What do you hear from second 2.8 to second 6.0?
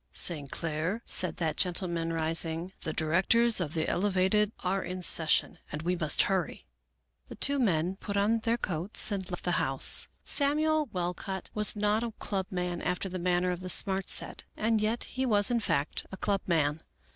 the directors of the Elevated are in ses sion, and we